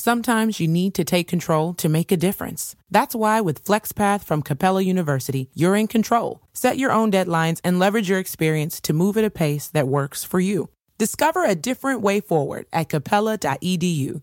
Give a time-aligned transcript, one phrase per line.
[0.00, 2.74] Sometimes you need to take control to make a difference.
[2.90, 6.40] That's why with FlexPath from Capella University, you're in control.
[6.54, 10.24] Set your own deadlines and leverage your experience to move at a pace that works
[10.24, 10.70] for you.
[10.96, 14.22] Discover a different way forward at capella.edu.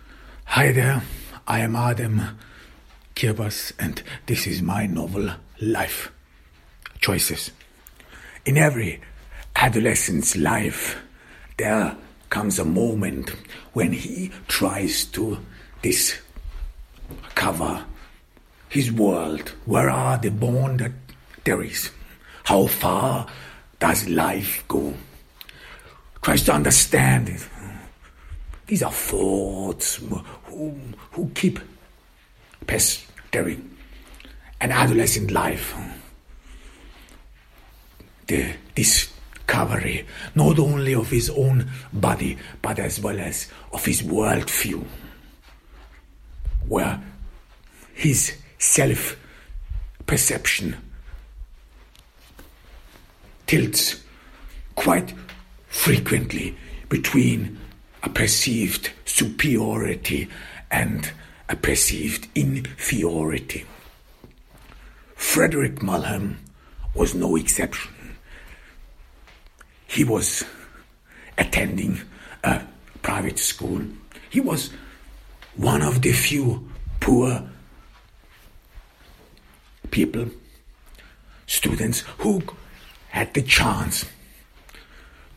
[0.55, 1.01] Hi there,
[1.47, 2.37] I am Adam
[3.15, 5.29] Kirbas, and this is my novel
[5.61, 6.11] Life
[6.99, 7.51] Choices.
[8.45, 8.99] In every
[9.55, 11.01] adolescent's life,
[11.57, 11.95] there
[12.29, 13.29] comes a moment
[13.71, 15.37] when he tries to
[15.81, 16.25] discover
[18.67, 19.53] his world.
[19.63, 20.91] Where are the bond that
[21.45, 21.91] there is?
[22.43, 23.25] How far
[23.79, 24.95] does life go?
[26.21, 27.47] Tries to understand it.
[28.67, 29.99] These are thoughts
[30.51, 30.75] who,
[31.11, 31.59] who keep
[32.67, 33.77] pestering
[34.59, 35.75] an adolescent life.
[38.27, 44.85] The discovery not only of his own body, but as well as of his worldview,
[46.67, 47.01] where
[47.93, 49.17] his self
[50.05, 50.75] perception
[53.47, 54.01] tilts
[54.75, 55.13] quite
[55.67, 56.55] frequently
[56.89, 57.57] between
[58.03, 58.91] a perceived
[59.21, 60.27] superiority
[60.71, 61.11] and
[61.47, 63.65] a perceived inferiority.
[65.13, 66.37] Frederick Mulham
[66.95, 67.93] was no exception.
[69.85, 70.43] He was
[71.37, 72.01] attending
[72.43, 72.63] a
[73.03, 73.81] private school.
[74.31, 74.71] He was
[75.55, 76.67] one of the few
[76.99, 77.47] poor
[79.91, 80.25] people,
[81.45, 82.41] students who
[83.09, 84.05] had the chance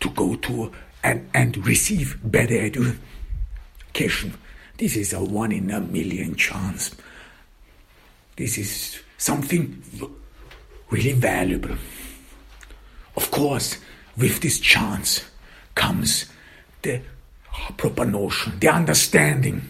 [0.00, 0.72] to go to
[1.02, 2.98] and, and receive better education.
[3.94, 6.90] This is a one in a million chance.
[8.36, 9.80] This is something
[10.90, 11.76] really valuable.
[13.16, 13.78] Of course,
[14.16, 15.24] with this chance
[15.76, 16.26] comes
[16.82, 17.00] the
[17.76, 19.62] proper notion, the understanding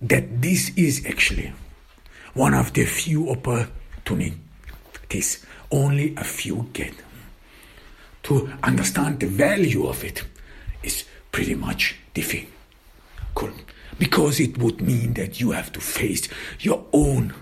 [0.00, 1.52] that this is actually
[2.32, 6.94] one of the few opportunities only a few get
[8.22, 10.24] to understand the value of it
[10.82, 12.55] is pretty much difficult
[13.98, 16.28] because it would mean that you have to face
[16.60, 17.34] your own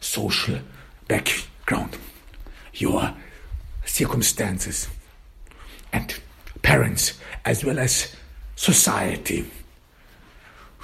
[0.00, 0.58] social
[1.06, 1.96] background,
[2.74, 3.14] your
[3.84, 4.88] circumstances,
[5.92, 6.20] and
[6.62, 8.14] parents, as well as
[8.56, 9.50] society,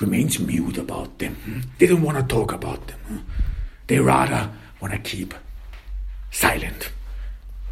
[0.00, 1.36] remains mute about them.
[1.78, 3.26] They don't want to talk about them.
[3.86, 4.50] They rather
[4.80, 5.34] want to keep
[6.30, 6.90] silent.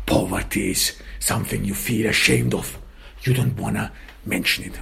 [0.07, 2.79] Poverty is something you feel ashamed of.
[3.23, 3.91] You don't want to
[4.27, 4.79] mention it.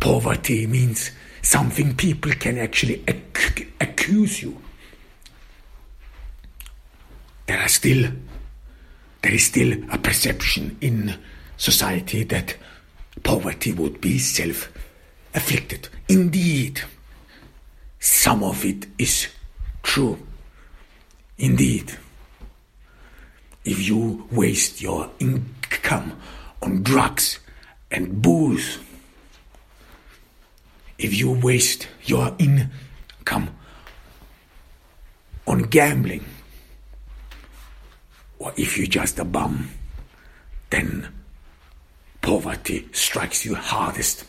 [0.00, 1.10] Poverty means
[1.42, 4.60] something people can actually ac- accuse you.
[7.46, 8.10] There are still,
[9.22, 11.18] there is still a perception in
[11.56, 12.56] society that
[13.22, 14.72] poverty would be self
[15.34, 15.88] afflicted.
[16.08, 16.80] Indeed,
[17.98, 19.28] some of it is
[19.82, 20.18] true.
[21.38, 21.96] Indeed
[23.64, 26.18] if you waste your income
[26.62, 27.40] on drugs
[27.90, 28.78] and booze,
[31.00, 33.56] if you waste your income
[35.46, 36.24] on gambling,
[38.38, 39.70] or if you're just a bum,
[40.68, 41.08] then
[42.20, 44.24] poverty strikes you hardest.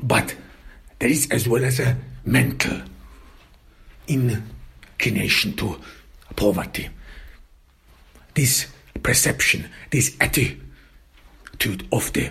[0.00, 0.34] But
[0.98, 2.82] there is as well as a mental
[4.08, 5.80] inclination to
[6.36, 6.88] poverty
[8.34, 8.66] this
[9.02, 10.60] perception, this attitude
[11.90, 12.30] of the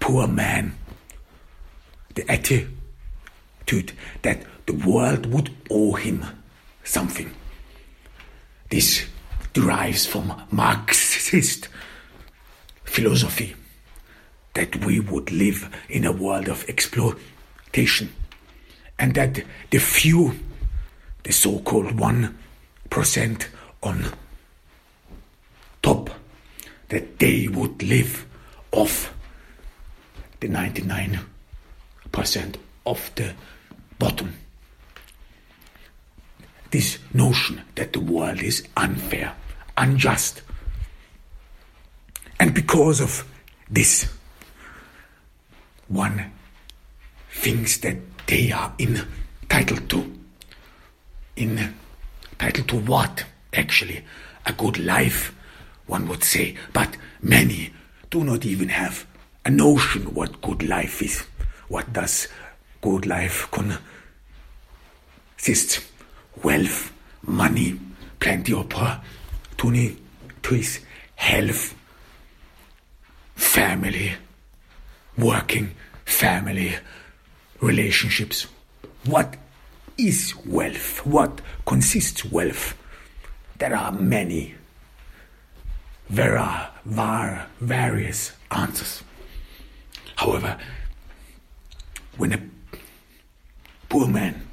[0.00, 0.74] poor man,
[2.16, 3.92] the attitude
[4.22, 6.24] that the world would owe him
[6.82, 7.30] something.
[8.68, 9.04] This
[9.52, 11.68] derives from Marxist
[12.84, 13.54] philosophy
[14.54, 18.12] that we would live in a world of exploitation
[18.98, 20.34] and that the few,
[21.22, 23.46] the so called 1%
[23.82, 24.04] on
[25.82, 26.10] top
[26.88, 28.26] that they would live
[28.72, 29.12] off
[30.40, 31.20] the 99%
[32.86, 33.34] of the
[33.98, 34.34] bottom.
[36.70, 39.34] This notion that the world is unfair,
[39.76, 40.42] unjust.
[42.38, 43.24] And because of
[43.70, 44.08] this,
[45.88, 46.32] one
[47.30, 50.12] thinks that they are entitled to.
[51.36, 54.04] Entitled to what, actually?
[54.46, 55.34] A good life,
[55.86, 56.56] one would say.
[56.72, 57.72] But many
[58.10, 59.06] do not even have
[59.44, 61.24] a notion what good life is.
[61.68, 62.28] What does
[62.80, 63.48] good life
[65.36, 65.80] consist?
[66.42, 66.92] Wealth,
[67.22, 67.78] money,
[68.20, 70.80] plenty of opportunities,
[71.16, 71.74] health,
[73.34, 74.12] family,
[75.16, 75.74] working,
[76.04, 76.74] family,
[77.60, 78.46] relationships.
[79.06, 79.36] What
[79.96, 81.04] is wealth?
[81.06, 82.76] What consists wealth?
[83.58, 84.54] There are many.
[86.10, 89.02] There are var- various answers.
[90.16, 90.58] However,
[92.16, 92.40] when a
[93.88, 94.46] poor man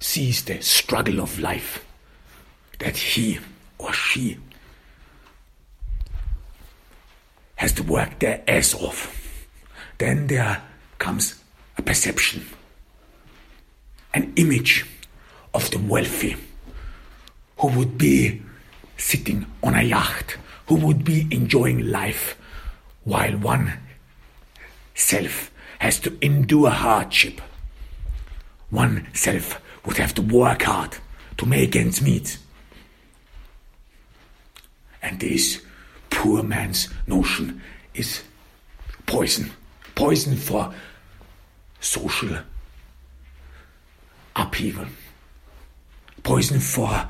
[0.00, 1.84] sees the struggle of life
[2.78, 3.38] that he
[3.78, 4.38] or she
[7.56, 9.46] has to work their ass off,
[9.98, 10.62] then there
[10.98, 11.40] comes
[11.78, 12.44] a perception,
[14.12, 14.84] an image
[15.54, 16.36] of the wealthy
[17.58, 18.42] who would be
[18.96, 20.36] sitting on a yacht,
[20.66, 22.36] who would be enjoying life
[23.04, 23.72] while one
[24.94, 27.40] self has to endure hardship.
[28.70, 30.96] One self would have to work hard
[31.38, 32.38] to make ends meet.
[35.02, 35.62] And this
[36.10, 37.60] poor man's notion
[37.94, 38.22] is
[39.06, 39.50] poison.
[39.94, 40.74] Poison for
[41.80, 42.38] social
[44.34, 44.86] upheaval.
[46.22, 47.08] Poison for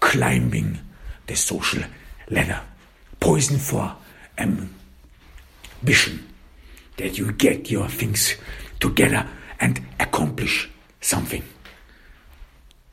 [0.00, 0.78] climbing
[1.26, 1.82] the social
[2.30, 2.60] ladder.
[3.20, 3.94] Poison for
[4.38, 6.27] ambition
[6.98, 8.34] that you get your things
[8.78, 9.26] together
[9.60, 10.68] and accomplish
[11.00, 11.42] something.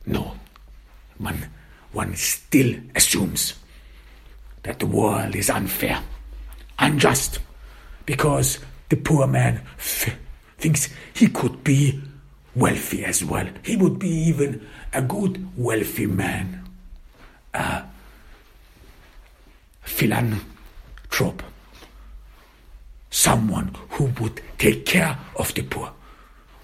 [0.06, 0.34] No,
[1.18, 1.48] one,
[1.92, 3.54] one still assumes
[4.62, 6.02] that the world is unfair,
[6.78, 7.40] unjust,
[8.04, 8.58] because
[8.88, 10.16] the poor man f-
[10.58, 12.00] thinks he could be
[12.54, 13.48] wealthy as well.
[13.64, 16.68] He would be even a good wealthy man,
[17.54, 17.82] a
[19.82, 21.42] philanthrope
[23.10, 25.92] someone who would take care of the poor.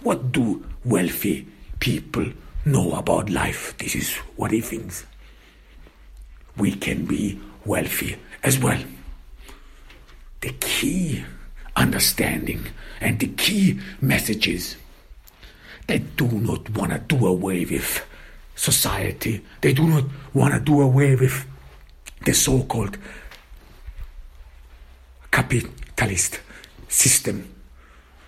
[0.02, 1.46] What do wealthy
[1.80, 2.26] people
[2.64, 3.76] know about life?
[3.78, 5.06] This is what he thinks.
[6.56, 8.80] We can be wealthy as well.
[10.40, 11.24] The key
[11.76, 12.66] understanding
[13.00, 14.76] and the key messages
[15.86, 18.04] they do not want to do away with
[18.54, 19.44] society.
[19.60, 21.46] They do not want to do away with
[22.24, 22.96] the so called
[26.02, 26.40] capitalist
[26.88, 27.48] system.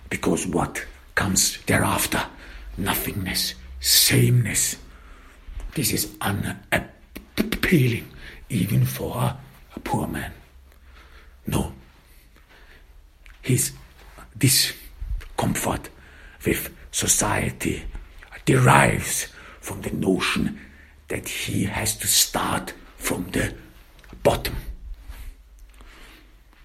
[0.09, 2.21] Because what comes thereafter?
[2.77, 4.77] Nothingness, sameness.
[5.73, 8.07] This is unappealing
[8.49, 10.31] even for a poor man.
[11.47, 11.73] No.
[13.41, 13.73] His
[14.37, 15.89] discomfort
[16.45, 17.83] with society
[18.45, 19.27] derives
[19.59, 20.59] from the notion
[21.09, 23.53] that he has to start from the
[24.23, 24.55] bottom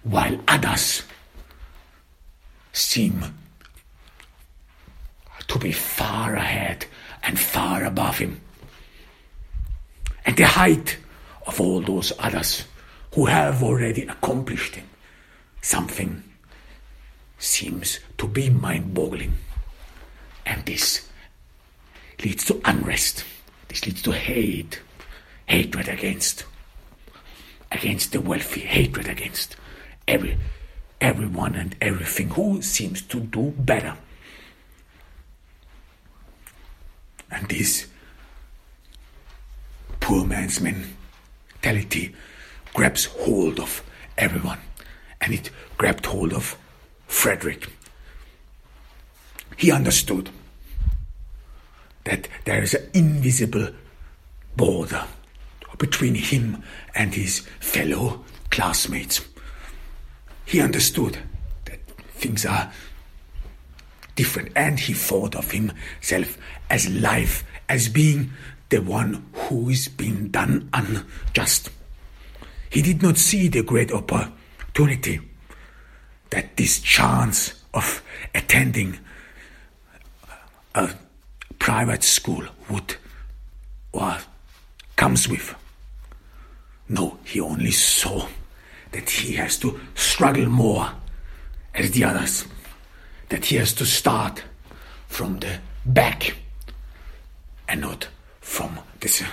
[0.03, 1.03] while others
[2.73, 3.23] seem
[5.47, 6.85] to be far ahead
[7.23, 8.41] and far above him.
[10.25, 10.97] And the height
[11.45, 12.63] of all those others
[13.13, 14.87] who have already accomplished him,
[15.61, 16.23] something
[17.37, 19.33] seems to be mind boggling.
[20.45, 21.07] And this
[22.23, 23.25] leads to unrest.
[23.67, 24.79] This leads to hate,
[25.47, 26.45] hatred against,
[27.71, 29.55] against the wealthy, hatred against
[30.11, 30.37] every,
[30.99, 33.95] everyone and everything who seems to do better.
[37.31, 37.87] And this
[40.01, 42.13] poor man's mentality
[42.73, 43.81] grabs hold of
[44.17, 44.59] everyone.
[45.21, 46.57] And it grabbed hold of
[47.07, 47.69] Frederick.
[49.55, 50.29] He understood
[52.03, 53.69] that there is an invisible
[54.57, 55.05] border
[55.77, 56.63] between him
[56.95, 59.21] and his fellow classmates.
[60.51, 61.17] He understood
[61.63, 61.79] that
[62.15, 62.69] things are
[64.17, 66.37] different and he thought of himself
[66.69, 68.31] as life, as being
[68.67, 71.69] the one who is being done unjust.
[72.69, 75.21] He did not see the great opportunity
[76.31, 78.03] that this chance of
[78.35, 78.99] attending
[80.75, 80.89] a
[81.59, 82.97] private school would
[83.93, 84.17] or
[84.97, 85.55] comes with.
[86.89, 88.27] No, he only saw
[88.91, 90.91] that he has to struggle more
[91.73, 92.45] as the others,
[93.29, 94.43] that he has to start
[95.07, 96.35] from the back
[97.67, 98.07] and not
[98.41, 99.23] from this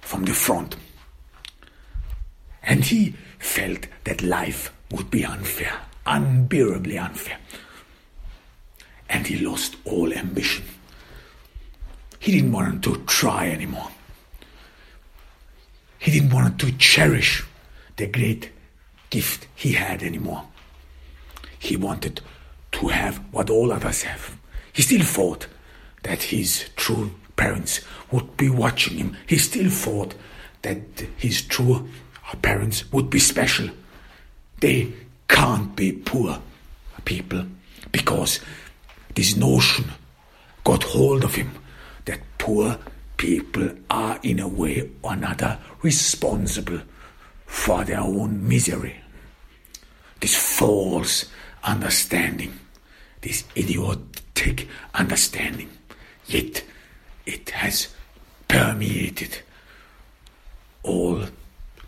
[0.00, 0.76] from the front.
[2.62, 5.72] And he felt that life would be unfair,
[6.06, 7.38] unbearably unfair.
[9.08, 10.64] and he lost all ambition.
[12.18, 13.88] He didn't want to try anymore.
[15.98, 17.44] He didn't want to cherish
[17.96, 18.50] the great
[19.10, 20.44] gift he had anymore.
[21.58, 22.20] He wanted
[22.72, 24.36] to have what all others have.
[24.72, 25.46] He still thought
[26.02, 29.16] that his true parents would be watching him.
[29.26, 30.14] He still thought
[30.62, 30.80] that
[31.16, 31.88] his true
[32.42, 33.70] parents would be special.
[34.60, 34.92] They
[35.28, 36.40] can't be poor
[37.04, 37.46] people
[37.92, 38.40] because
[39.14, 39.90] this notion
[40.64, 41.50] got hold of him
[42.04, 42.78] that poor
[43.16, 46.80] people are in a way or another responsible
[47.56, 48.94] for their own misery.
[50.20, 51.24] This false
[51.64, 52.52] understanding,
[53.22, 55.70] this idiotic understanding,
[56.26, 56.62] yet
[57.24, 57.88] it has
[58.46, 59.38] permeated
[60.82, 61.24] all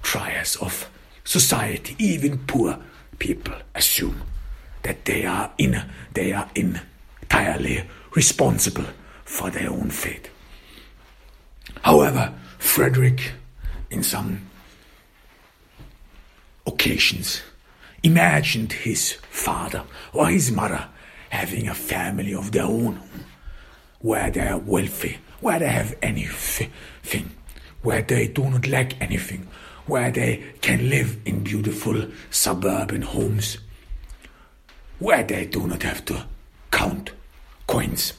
[0.02, 0.90] trias of
[1.22, 2.78] society, even poor
[3.18, 4.22] people assume
[4.82, 5.80] that they are in
[6.14, 7.84] they are entirely
[8.16, 8.86] responsible
[9.24, 10.30] for their own fate.
[11.82, 13.32] However, Frederick,
[13.90, 14.47] in some
[16.68, 17.42] occasions,
[18.02, 19.82] imagined his father
[20.12, 20.88] or his mother
[21.30, 23.00] having a family of their own,
[24.00, 27.30] where they are wealthy, where they have anything,
[27.82, 29.48] where they do not lack anything,
[29.86, 33.58] where they can live in beautiful suburban homes,
[34.98, 36.26] where they do not have to
[36.70, 37.10] count
[37.66, 38.12] coins,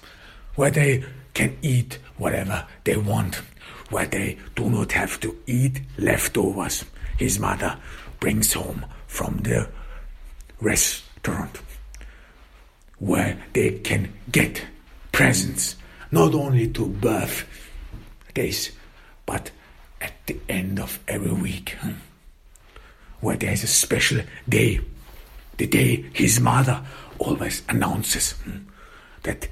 [0.55, 1.03] where they
[1.33, 3.35] can eat whatever they want,
[3.89, 6.85] where they do not have to eat leftovers
[7.19, 7.77] his mother
[8.19, 9.67] brings home from the
[10.61, 11.59] restaurant,
[12.97, 14.65] where they can get
[15.11, 15.75] presents
[16.11, 18.71] not only to birthdays
[19.25, 19.51] but
[20.01, 21.91] at the end of every week, hmm,
[23.19, 24.79] where there's a special day,
[25.57, 26.81] the day his mother
[27.19, 28.59] always announces hmm,
[29.23, 29.47] that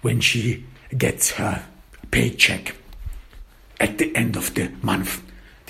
[0.00, 0.64] when she
[0.96, 1.64] gets her
[2.10, 2.74] paycheck
[3.80, 5.22] at the end of the month,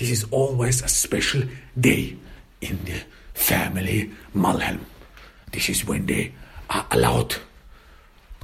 [0.03, 1.41] this is always a special
[1.79, 2.13] day
[2.59, 2.99] in the
[3.33, 4.81] family Mulhelm.
[5.49, 6.33] This is when they
[6.69, 7.37] are allowed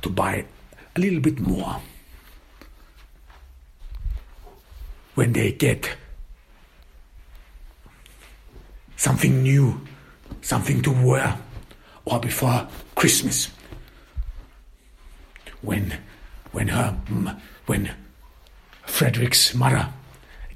[0.01, 0.45] to buy
[0.95, 1.81] a little bit more
[5.15, 5.97] when they get
[8.95, 9.81] something new,
[10.41, 11.37] something to wear,
[12.05, 13.49] or before Christmas.
[15.61, 15.93] When,
[16.53, 16.91] when her,
[17.65, 17.91] when
[18.85, 19.89] Frederick's mother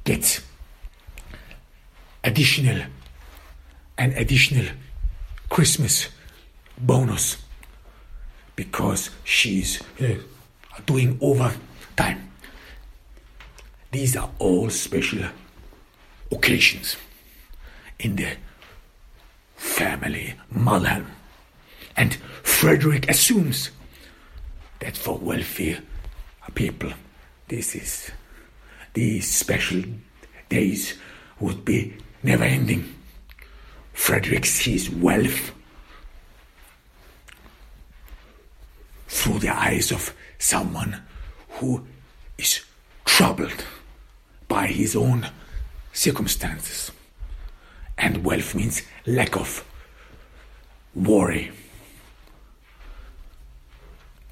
[0.06, 0.40] gets
[2.24, 2.84] additional,
[3.98, 4.66] an additional
[5.50, 6.10] Christmas
[6.78, 7.38] bonus
[8.56, 10.16] because she's uh,
[10.86, 12.32] doing overtime.
[13.92, 15.26] These are all special
[16.32, 16.98] occasions
[18.00, 18.36] in the
[19.56, 21.06] family Mulhelm.
[21.96, 23.70] And Frederick assumes
[24.80, 25.78] that for wealthy
[26.56, 26.92] people,
[27.48, 28.12] this is
[28.94, 29.84] these special
[30.50, 30.96] days
[31.40, 32.96] would be never ending.
[33.94, 35.52] Frederick sees wealth
[39.08, 41.02] through the eyes of someone
[41.50, 41.86] who
[42.38, 42.62] is
[43.06, 43.64] troubled
[44.48, 45.28] by his own
[45.94, 46.92] circumstances.
[47.98, 49.64] And wealth means lack of
[50.96, 51.52] worry,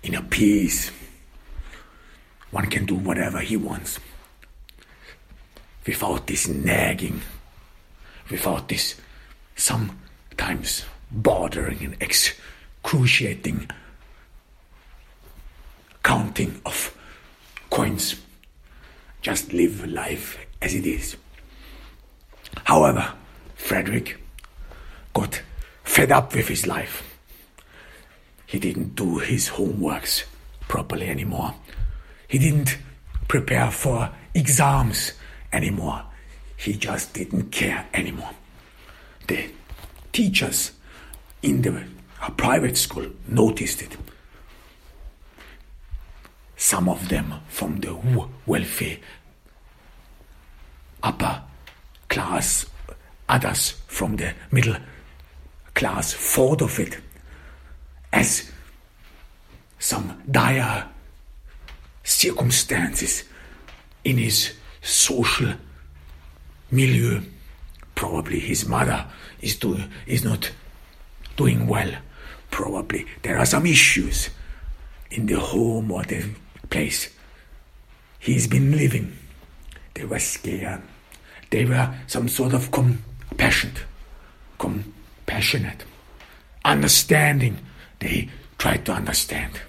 [0.04, 0.92] inner peace.
[2.50, 4.00] One can do whatever he wants
[5.86, 7.22] without this nagging,
[8.32, 8.96] without this
[9.56, 13.70] sometimes bothering and excruciating
[16.04, 16.98] counting of
[17.70, 18.16] coins.
[19.22, 21.16] Just live life as it is.
[22.64, 23.14] However,
[23.56, 24.18] Frederick
[25.14, 25.42] got
[25.84, 27.04] fed up with his life.
[28.46, 30.24] He didn't do his homeworks
[30.68, 31.54] properly anymore.
[32.28, 32.78] He didn't
[33.28, 35.14] prepare for exams
[35.54, 36.04] anymore.
[36.62, 38.30] He just didn't care anymore.
[39.28, 39.50] The
[40.14, 40.74] teachers
[41.42, 41.84] in the
[42.38, 43.98] private school noticed it.
[46.56, 47.98] Some of them from the
[48.46, 49.00] wealthy
[51.02, 51.42] upper
[52.08, 52.68] class,
[53.28, 54.76] others from the middle
[55.74, 57.00] class thought of it
[58.14, 58.52] as
[59.80, 60.88] some dire
[62.04, 63.24] circumstances
[64.04, 64.54] in his
[64.84, 65.56] social
[66.72, 67.22] milieu.
[67.96, 69.06] Probably his mother
[69.42, 70.52] is, do, is not
[71.36, 71.92] doing well.
[72.50, 74.30] Probably there are some issues
[75.12, 76.26] in the home or the
[76.70, 77.10] place
[78.20, 79.18] he's been living.
[79.94, 80.82] They were scared.
[81.50, 83.84] They were some sort of compassionate,
[84.58, 85.84] compassionate,
[86.64, 87.58] understanding.
[88.00, 89.60] They tried to understand.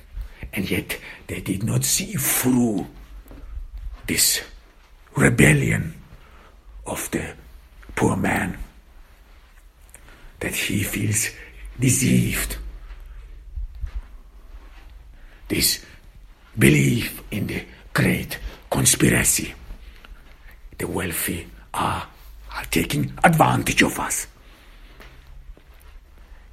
[0.53, 2.87] And yet they did not see through
[4.07, 4.43] this
[5.17, 5.95] rebellion
[6.87, 7.35] of the
[7.95, 8.59] poor man
[10.41, 11.31] that he feels
[11.79, 12.57] deceived.
[15.49, 15.85] This
[16.59, 18.39] belief in the great
[18.71, 19.55] conspiracy.
[20.79, 22.07] The wealthy are,
[22.55, 24.27] are taking advantage of us.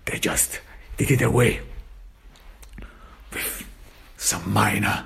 [0.05, 0.59] They just
[0.97, 1.61] did it away
[3.31, 3.65] with
[4.17, 5.05] some minor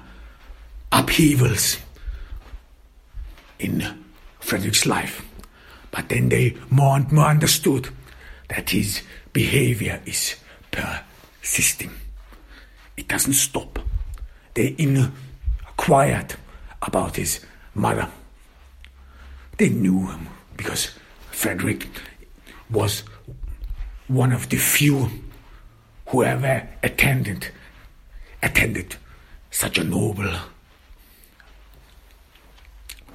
[0.91, 1.77] upheavals
[3.59, 4.02] in
[4.43, 5.25] Frederick's life.
[5.91, 7.89] But then they more and more understood
[8.49, 10.35] that his behavior is
[10.71, 11.91] persisting.
[12.97, 13.79] It doesn't stop.
[14.53, 16.35] They inquired
[16.81, 17.39] about his
[17.73, 18.09] mother.
[19.57, 20.91] They knew him because
[21.31, 21.87] Frederick
[22.69, 23.03] was
[24.07, 25.09] one of the few
[26.07, 27.47] who ever attended
[28.43, 28.97] attended
[29.49, 30.29] such a noble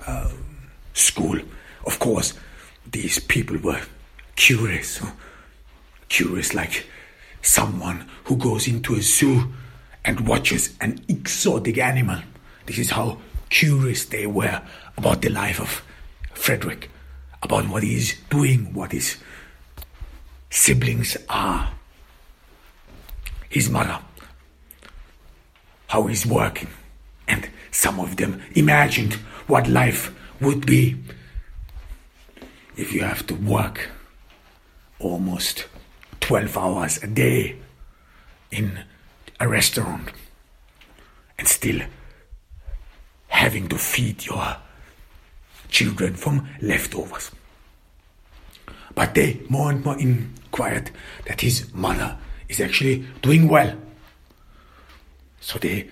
[0.06, 0.30] uh,
[0.98, 1.38] school.
[1.86, 2.34] Of course,
[2.90, 3.80] these people were
[4.36, 5.00] curious,
[6.08, 6.86] curious like
[7.42, 9.52] someone who goes into a zoo
[10.04, 12.20] and watches an exotic animal.
[12.66, 13.18] This is how
[13.50, 14.60] curious they were
[14.96, 15.82] about the life of
[16.34, 16.90] Frederick,
[17.42, 19.16] about what he's doing, what his
[20.50, 21.72] siblings are,
[23.48, 23.98] his mother,
[25.86, 26.68] how he's working.
[27.26, 29.14] And some of them imagined
[29.46, 30.96] what life would be
[32.76, 33.88] if you have to work
[34.98, 35.66] almost
[36.20, 37.56] 12 hours a day
[38.50, 38.80] in
[39.40, 40.10] a restaurant
[41.38, 41.80] and still
[43.28, 44.56] having to feed your
[45.68, 47.30] children from leftovers.
[48.94, 50.90] But they more and more inquired
[51.26, 52.18] that his mother
[52.48, 53.76] is actually doing well.
[55.40, 55.88] So they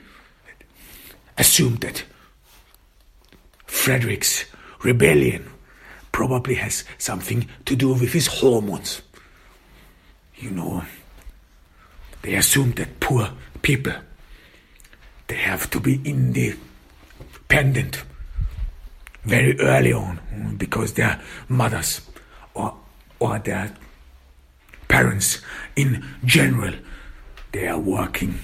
[1.39, 2.05] assumed that
[3.77, 4.47] Frederick's
[4.83, 5.49] rebellion
[6.11, 9.03] probably has something to do with his hormones.
[10.35, 10.83] You know,
[12.23, 13.31] they assume that poor
[13.63, 13.93] people
[15.29, 18.03] they have to be independent
[19.25, 22.01] very early on because their mothers
[22.55, 22.75] or
[23.21, 23.73] or their
[24.89, 25.41] parents
[25.77, 26.75] in general
[27.53, 28.39] they are working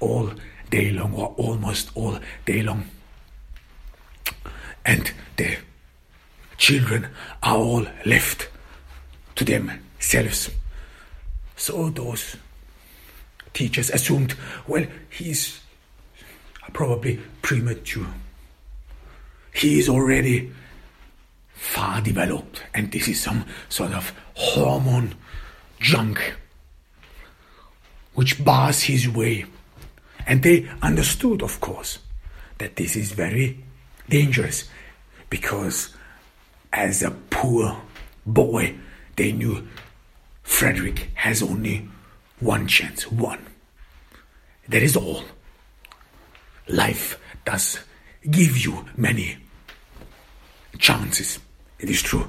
[0.00, 0.30] all
[0.70, 2.88] day long or almost all day long
[4.84, 5.56] and the
[6.56, 7.08] children
[7.42, 8.48] are all left
[9.34, 10.50] to themselves
[11.56, 12.36] so those
[13.52, 14.34] teachers assumed,
[14.66, 15.60] well, he's
[16.72, 18.06] probably premature.
[19.54, 20.52] He is already
[21.54, 25.14] far developed, and this is some sort of hormone
[25.80, 26.34] junk
[28.14, 29.46] which bars his way.
[30.26, 31.98] And they understood, of course,
[32.58, 33.64] that this is very
[34.08, 34.64] dangerous
[35.30, 35.94] because
[36.72, 37.80] as a poor
[38.26, 38.74] boy,
[39.16, 39.66] they knew
[40.42, 41.88] Frederick has only
[42.40, 43.44] one chance, one.
[44.68, 45.22] That is all.
[46.68, 47.78] Life does
[48.30, 49.36] give you many
[50.78, 51.38] chances,
[51.78, 52.28] it is true,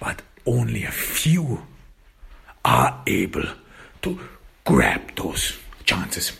[0.00, 1.62] but only a few
[2.64, 3.44] are able
[4.02, 4.18] to
[4.64, 6.32] grab those chances.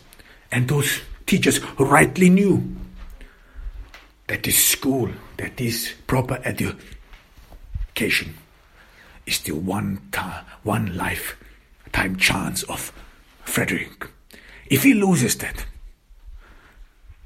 [0.51, 2.77] And those teachers rightly knew
[4.31, 8.33] that this school, that this proper education
[9.27, 12.93] is the one, ta- one lifetime chance of
[13.43, 14.07] Frederick.
[14.67, 15.67] If he loses that,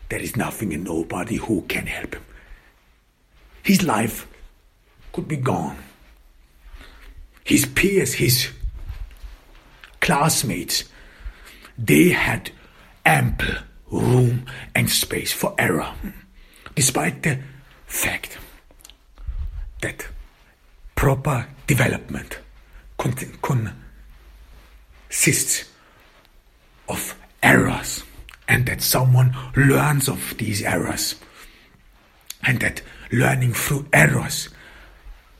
[0.09, 2.25] there is nothing and nobody who can help him.
[3.63, 4.27] His life
[5.13, 5.77] could be gone.
[7.45, 8.49] His peers, his
[10.01, 10.85] classmates,
[11.77, 12.51] they had
[13.05, 13.57] ample
[13.91, 15.93] room and space for error,
[16.75, 17.39] despite the
[17.87, 18.39] fact
[19.81, 20.07] that
[20.95, 22.39] proper development
[23.43, 23.75] consists
[26.89, 28.05] of errors
[28.49, 31.17] and that someone learns of these errors
[32.43, 32.83] and that
[33.13, 34.49] learning through errors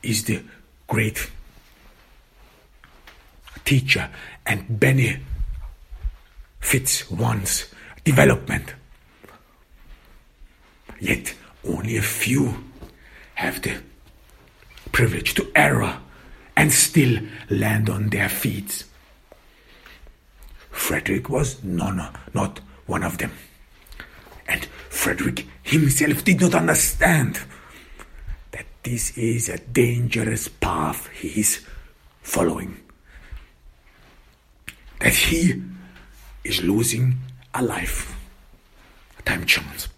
[0.03, 0.43] is the
[0.87, 1.31] great
[3.63, 4.09] teacher
[4.45, 5.19] and benefits
[7.09, 7.65] one's
[8.03, 8.75] development.
[10.99, 12.63] Yet only a few
[13.35, 13.81] have the
[14.91, 15.99] privilege to error
[16.55, 18.83] and still land on their feet.
[20.71, 22.01] Frederick was none,
[22.33, 23.31] not one of them.
[24.47, 27.39] And Frederick himself did not understand
[28.51, 31.65] that this is a dangerous path he is
[32.21, 32.77] following.
[34.99, 35.61] That he
[36.43, 37.17] is losing
[37.53, 38.15] a life,
[39.19, 39.89] a time chance.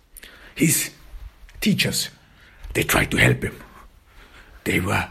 [0.57, 0.89] His
[1.61, 2.09] teachers,
[2.73, 3.55] they tried to help him.
[4.63, 5.07] They were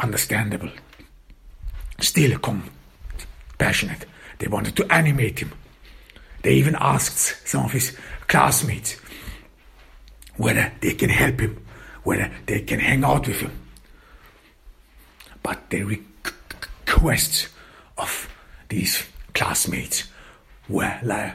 [0.00, 0.70] understandable,
[2.00, 4.06] still compassionate.
[4.38, 5.52] They wanted to animate him.
[6.40, 7.94] They even asked some of his
[8.28, 8.96] classmates
[10.38, 11.62] whether they can help him,
[12.02, 13.52] whether they can hang out with him.
[15.42, 17.48] But the requests
[17.98, 18.26] of
[18.70, 19.04] these
[19.34, 20.04] classmates
[20.66, 21.34] were like,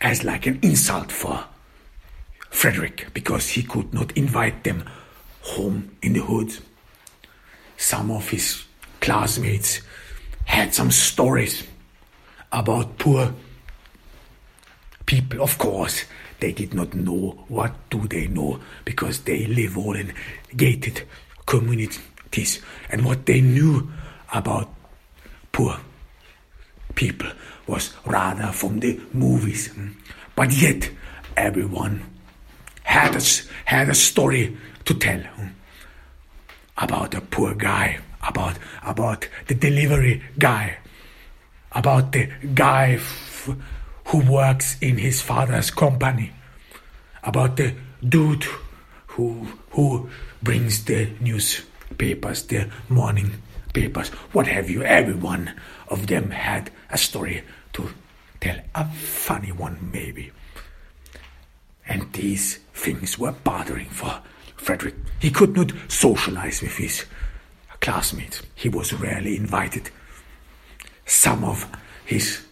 [0.00, 1.44] as like an insult for
[2.56, 4.82] Frederick because he could not invite them
[5.42, 6.56] home in the hood.
[7.76, 8.64] Some of his
[8.98, 9.82] classmates
[10.46, 11.64] had some stories
[12.50, 13.34] about poor
[15.04, 15.42] people.
[15.42, 16.06] Of course,
[16.40, 20.14] they did not know what do they know because they live all in
[20.56, 21.02] gated
[21.44, 23.92] communities and what they knew
[24.32, 24.72] about
[25.52, 25.76] poor
[26.94, 27.28] people
[27.66, 29.70] was rather from the movies.
[30.34, 30.88] But yet,
[31.36, 32.15] everyone
[32.86, 33.22] had a,
[33.64, 35.48] had a story to tell hmm,
[36.78, 40.78] about a poor guy, about, about the delivery guy,
[41.72, 42.98] about the guy
[44.06, 46.30] who works in his father's company,
[47.24, 47.74] about the
[48.08, 48.46] dude
[49.08, 50.08] who, who
[50.42, 54.82] brings the newspapers, the morning papers, what have you.
[54.84, 55.52] Everyone
[55.88, 57.90] of them had a story to
[58.40, 60.30] tell, a funny one maybe.
[61.88, 64.20] And these things were bothering for
[64.56, 64.94] Frederick.
[65.20, 67.04] He could not socialize with his
[67.80, 68.42] classmates.
[68.54, 69.90] He was rarely invited.
[71.04, 71.70] Some of
[72.04, 72.44] his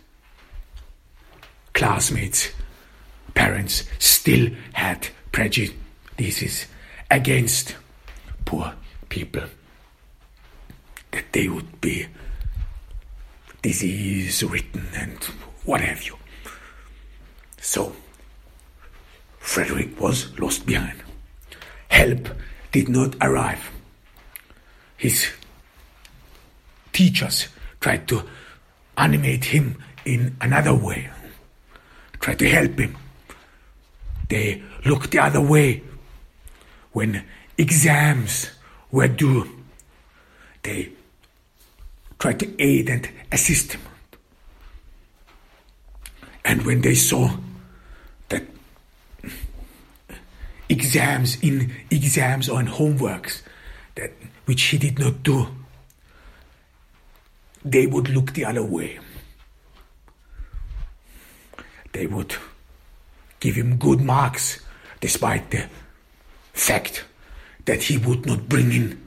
[1.73, 2.51] classmates'
[3.35, 6.66] parents still had prejudices
[7.11, 7.77] against
[8.44, 8.75] poor
[9.09, 9.42] people.
[11.11, 12.07] That they would be
[13.62, 15.23] disease ridden and
[15.64, 16.16] what have you.
[17.61, 17.97] So,
[19.44, 21.00] Frederick was lost behind.
[21.88, 22.28] Help
[22.72, 23.70] did not arrive.
[24.96, 25.28] His
[26.92, 28.24] teachers tried to
[28.96, 29.76] animate him
[30.07, 31.11] in another way,
[32.20, 32.96] tried to help him.
[34.30, 35.83] They looked the other way
[36.92, 37.22] when
[37.59, 38.50] exams
[38.90, 39.46] were due.
[40.62, 40.88] They
[42.18, 43.83] tried to aid and assist him.
[46.46, 47.30] And when they saw
[48.30, 48.42] that
[50.68, 53.42] exams in exams or in homeworks
[53.94, 54.12] that
[54.46, 55.46] which he did not do,
[57.64, 58.98] they would look the other way.
[61.92, 62.35] They would
[63.40, 64.61] give him good marks
[65.00, 65.68] despite the
[66.53, 67.05] fact
[67.64, 69.00] that he would not bring in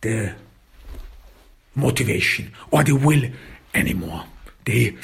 [0.00, 0.34] the
[1.74, 3.22] motivation or the will
[3.74, 4.24] anymore.
[4.64, 4.94] They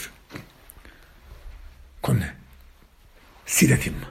[3.51, 4.07] considered him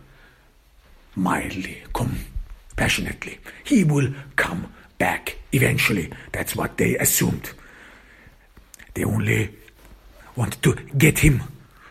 [1.15, 3.39] mildly, compassionately.
[3.63, 6.11] He will come back eventually.
[6.33, 7.51] That's what they assumed.
[8.93, 9.55] They only
[10.35, 11.41] wanted to get him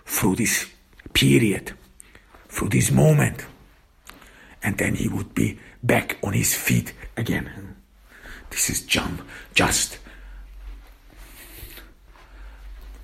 [0.04, 0.66] through this
[1.14, 1.72] period,
[2.50, 3.46] through this moment,
[4.62, 7.76] and then he would be back on his feet again.
[8.50, 8.82] This is
[9.54, 9.98] just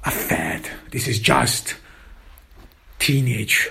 [0.04, 0.68] a fad.
[0.90, 1.76] This is just
[2.98, 3.70] teenage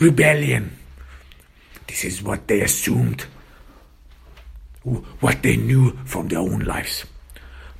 [0.00, 0.76] rebellion.
[1.86, 3.26] This is what they assumed,
[5.20, 7.04] what they knew from their own lives.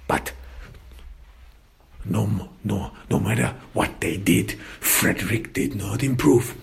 [0.07, 0.33] But
[2.05, 6.55] no, no, no matter what they did, Frederick did not improve.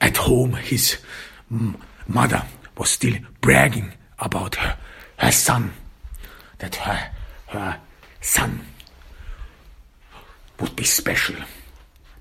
[0.00, 0.96] At home, his
[2.06, 2.44] mother
[2.76, 4.76] was still bragging about her,
[5.18, 5.72] her son,
[6.58, 7.10] that her,
[7.48, 7.80] her
[8.20, 8.60] son
[10.60, 11.36] would be special,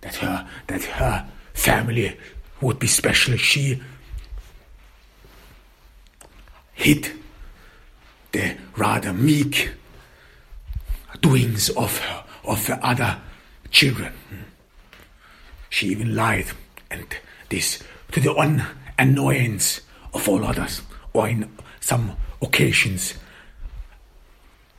[0.08, 2.18] that her, that her family
[2.62, 3.36] would be special.
[3.36, 3.82] She
[6.74, 7.12] hid
[8.32, 9.72] the rather meek
[11.22, 13.20] doings of her, of her other
[13.70, 14.14] children.
[15.70, 16.48] She even lied,
[16.90, 17.06] and
[17.50, 18.66] this to the un-
[18.98, 19.82] annoyance
[20.14, 23.16] of all others, or in some occasions,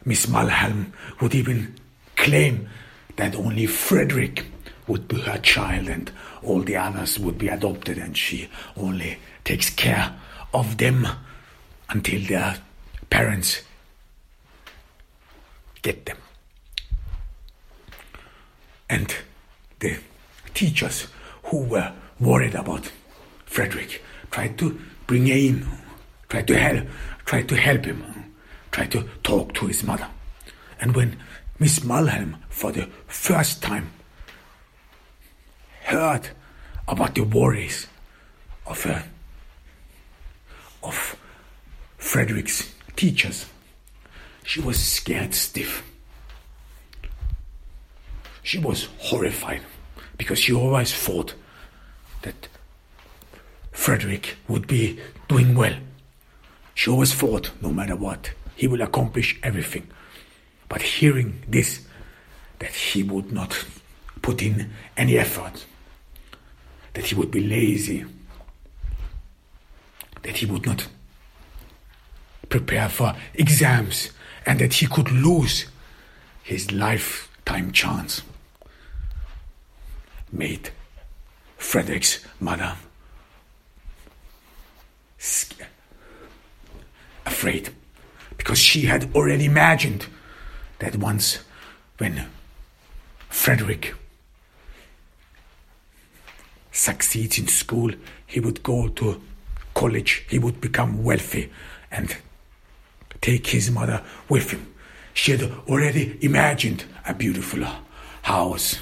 [0.04, 1.74] Miss Mulholland would even
[2.16, 2.68] claim
[3.16, 4.46] that only Frederick
[4.88, 6.10] would be her child and
[6.42, 10.14] all the others would be adopted, and she only takes care
[10.52, 11.06] of them
[11.90, 12.56] until their
[13.10, 13.62] parents
[15.82, 16.16] get them.
[18.90, 19.14] And
[19.80, 19.98] the
[20.54, 21.06] teachers
[21.44, 22.90] who were worried about
[23.44, 25.66] Frederick tried to bring him in,
[26.28, 26.86] tried to help,
[27.24, 28.04] tried to help him,
[28.70, 30.08] tried to talk to his mother.
[30.80, 31.18] And when
[31.58, 33.90] Miss Mulholland, for the first time,
[35.88, 36.28] heard
[36.86, 37.86] about the worries
[38.66, 39.00] of uh,
[40.82, 41.16] of
[41.96, 43.46] Frederick's teachers,
[44.44, 45.82] she was scared stiff.
[48.42, 49.62] She was horrified
[50.16, 51.34] because she always thought
[52.22, 52.48] that
[53.72, 54.98] Frederick would be
[55.28, 55.76] doing well.
[56.74, 59.88] She always thought, no matter what, he will accomplish everything.
[60.68, 61.86] But hearing this,
[62.58, 63.64] that he would not
[64.22, 65.64] put in any effort,
[66.98, 68.04] that he would be lazy,
[70.24, 70.88] that he would not
[72.48, 74.10] prepare for exams,
[74.44, 75.66] and that he could lose
[76.42, 78.22] his lifetime chance,
[80.32, 80.70] made
[81.56, 82.74] Frederick's mother.
[87.24, 87.70] Afraid
[88.36, 90.06] because she had already imagined
[90.80, 91.44] that once
[91.98, 92.26] when
[93.28, 93.94] Frederick
[96.78, 97.92] succeeds in school,
[98.26, 99.20] he would go to
[99.74, 101.50] college, he would become wealthy
[101.90, 102.16] and
[103.20, 104.74] take his mother with him.
[105.12, 107.64] She had already imagined a beautiful
[108.22, 108.78] house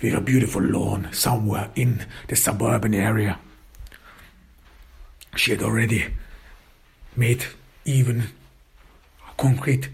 [0.00, 3.38] with a beautiful lawn somewhere in the suburban area.
[5.36, 6.06] She had already
[7.16, 7.44] made
[7.84, 8.28] even
[9.36, 9.88] concrete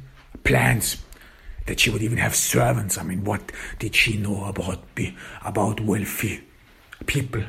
[0.44, 0.98] plans
[1.66, 2.98] that she would even have servants.
[2.98, 6.42] I mean, what did she know about be, about wealthy
[7.06, 7.42] people?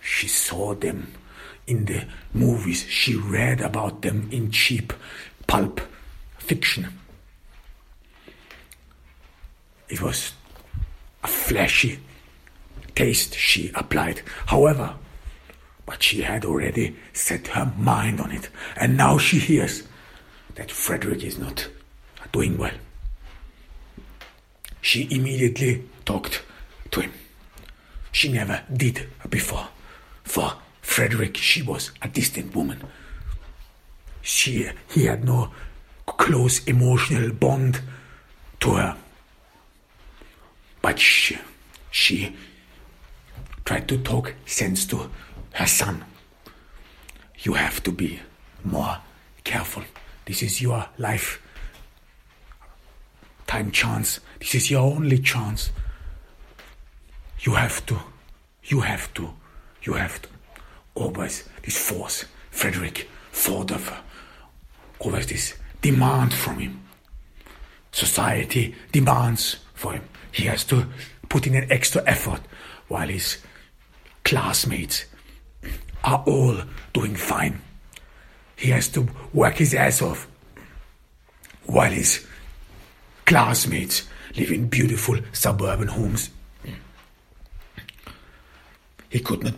[0.00, 1.12] She saw them
[1.66, 2.86] in the movies.
[2.88, 4.92] She read about them in cheap
[5.46, 5.80] pulp
[6.38, 6.98] fiction.
[9.88, 10.32] It was
[11.22, 12.00] a flashy
[12.94, 14.22] taste she applied.
[14.46, 14.94] However,
[15.86, 19.82] but she had already set her mind on it, and now she hears
[20.54, 21.68] that Frederick is not
[22.32, 22.72] doing well.
[24.80, 26.42] She immediately talked
[26.90, 27.12] to him.
[28.14, 29.66] She never did before.
[30.22, 32.80] For Frederick, she was a distant woman.
[34.22, 35.50] She, he had no
[36.06, 37.80] close emotional bond
[38.60, 38.96] to her.
[40.80, 41.38] But she,
[41.90, 42.36] she
[43.64, 45.10] tried to talk sense to
[45.54, 46.04] her son.
[47.40, 48.20] You have to be
[48.62, 48.98] more
[49.42, 49.82] careful.
[50.24, 51.42] This is your life
[53.48, 54.20] time chance.
[54.38, 55.72] This is your only chance.
[57.44, 57.98] You have to,
[58.64, 59.34] you have to,
[59.82, 60.28] you have to.
[60.94, 63.08] Always this force, Frederick
[63.46, 64.02] of
[64.98, 66.80] always this demand from him.
[67.92, 70.04] Society demands for him.
[70.32, 70.86] He has to
[71.28, 72.40] put in an extra effort
[72.88, 73.38] while his
[74.24, 75.04] classmates
[76.02, 76.56] are all
[76.94, 77.60] doing fine.
[78.56, 80.26] He has to work his ass off
[81.66, 82.26] while his
[83.26, 86.30] classmates live in beautiful suburban homes.
[89.14, 89.54] He could not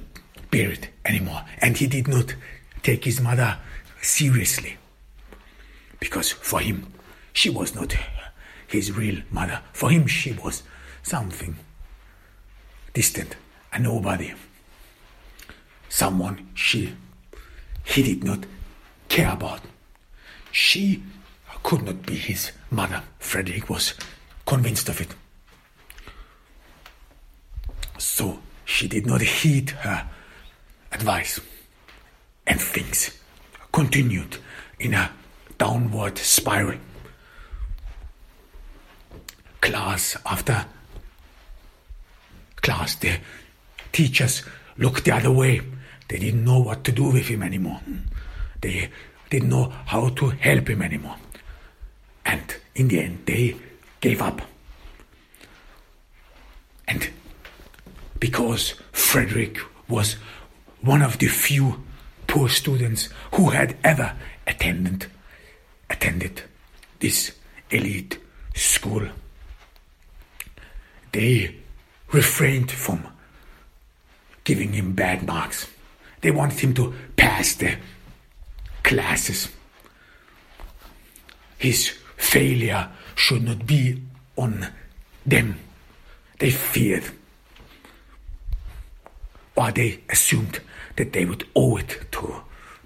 [0.51, 2.35] bear it anymore, and he did not
[2.83, 3.57] take his mother
[4.03, 4.77] seriously
[5.99, 6.93] because for him
[7.33, 7.97] she was not
[8.67, 9.63] his real mother.
[9.73, 10.63] For him, she was
[11.03, 11.57] something
[12.93, 13.37] distant,
[13.73, 14.35] a nobody
[15.89, 16.93] someone she
[17.83, 18.45] he did not
[19.09, 19.63] care about.
[20.53, 21.03] She
[21.63, 23.03] could not be his mother.
[23.21, 23.95] Frederick was
[24.45, 25.15] convinced of it.
[27.97, 30.07] So she did not heed her
[30.93, 31.41] advice,
[32.47, 33.19] and things
[33.73, 34.37] continued
[34.79, 35.11] in a
[35.57, 36.79] downward spiral.
[39.63, 40.67] Class after
[42.57, 43.19] class, the
[43.93, 44.43] teachers
[44.77, 45.63] looked the other way
[46.09, 47.81] they didn't know what to do with him anymore.
[48.61, 48.91] They
[49.31, 51.17] didn't know how to help him anymore.
[52.25, 53.57] And in the end, they
[54.01, 54.41] gave up.
[56.87, 57.09] And
[58.21, 60.17] because Frederick was
[60.81, 61.85] one of the few
[62.27, 64.15] poor students who had ever
[64.47, 65.07] attended
[65.89, 66.43] attended
[67.01, 67.33] this
[67.71, 68.19] elite
[68.55, 69.07] school,
[71.13, 71.55] they
[72.13, 73.07] refrained from
[74.45, 75.69] giving him bad marks.
[76.21, 77.77] They wanted him to pass the
[78.83, 79.49] classes.
[81.59, 84.03] His failure should not be
[84.37, 84.69] on
[85.25, 85.59] them.
[86.39, 87.05] They feared,
[89.57, 90.61] or they assumed
[90.97, 92.43] that they would owe it to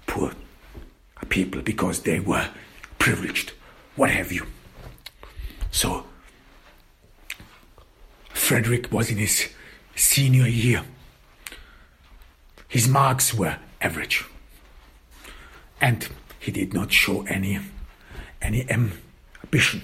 [0.07, 2.49] poor uh, people because they were
[2.99, 3.53] privileged,
[3.95, 4.45] what have you.
[5.71, 6.05] So,
[8.33, 9.49] Frederick was in his
[9.95, 10.83] senior year.
[12.67, 14.25] His marks were average.
[15.79, 16.07] And
[16.39, 17.59] he did not show any,
[18.41, 19.81] any ambition.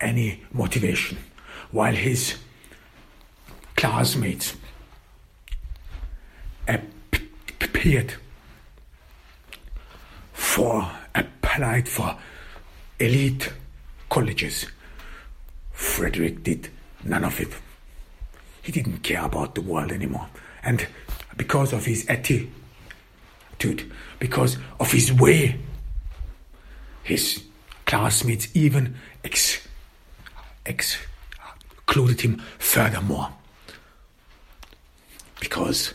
[0.00, 1.18] any motivation,
[1.70, 2.36] while his
[3.76, 4.54] classmates
[6.68, 8.14] appeared
[10.32, 12.16] for applied for
[13.00, 13.52] elite
[14.08, 14.66] colleges.
[15.72, 16.68] Frederick did
[17.04, 17.48] none of it.
[18.62, 20.28] He didn't care about the world anymore.
[20.62, 20.86] And
[21.36, 22.50] because of his attitude,
[24.18, 25.58] because of his way,
[27.02, 27.42] his
[27.86, 29.66] classmates even ex,
[30.66, 33.30] excluded him furthermore.
[35.40, 35.94] Because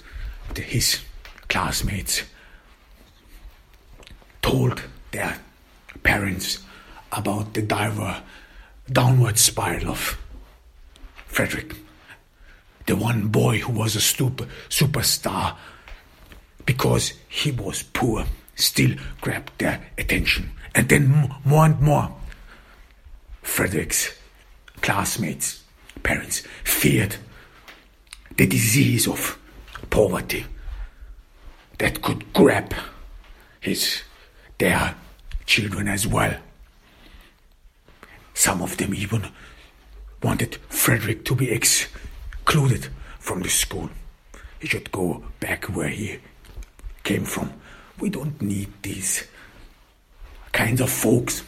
[0.57, 0.99] Er his
[1.47, 2.23] classmates
[4.41, 5.39] told their
[6.03, 6.59] parents
[7.11, 8.21] about the diver,
[8.91, 10.17] downward spiral of
[11.25, 11.75] Frederick,
[12.85, 15.55] the one boy who was a super, superstar
[16.65, 18.25] because he was poor,
[18.55, 20.51] still grabbed their attention.
[20.75, 22.15] And then more and more,
[23.41, 24.11] Frederick's
[24.81, 25.63] classmates,
[26.01, 27.15] parents feared
[28.37, 29.37] the disease of
[29.93, 30.43] poverty
[31.77, 32.73] that could grab
[33.59, 34.01] his
[34.57, 34.95] their
[35.45, 36.35] children as well.
[38.33, 39.27] Some of them even
[40.23, 42.87] wanted Frederick to be excluded
[43.19, 43.87] from the school.
[44.59, 46.17] He should go back where he
[47.03, 47.53] came from.
[47.99, 49.27] We don't need these
[50.53, 51.43] kinds of folks.